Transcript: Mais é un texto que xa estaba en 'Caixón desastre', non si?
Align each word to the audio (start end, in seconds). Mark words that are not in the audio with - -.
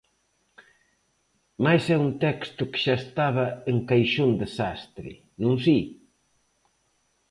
Mais 1.63 1.83
é 1.95 1.97
un 2.05 2.09
texto 2.25 2.63
que 2.71 2.81
xa 2.83 2.95
estaba 3.03 3.45
en 3.71 3.77
'Caixón 3.87 4.31
desastre', 4.41 5.15
non 5.41 5.53
si? 5.65 5.79